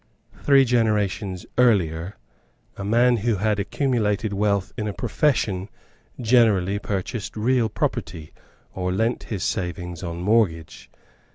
Three 0.41 0.65
generations 0.65 1.45
earlier, 1.59 2.15
a 2.75 2.83
man 2.83 3.17
who 3.17 3.35
had 3.35 3.59
accumulated 3.59 4.33
wealth 4.33 4.73
in 4.75 4.87
a 4.87 4.93
profession 4.93 5.69
generally 6.19 6.79
purchased 6.79 7.37
real 7.37 7.69
property 7.69 8.33
or 8.73 8.91
lent 8.91 9.25
his 9.25 9.43
savings 9.43 10.01
on 10.01 10.17
mortgage. 10.19 10.89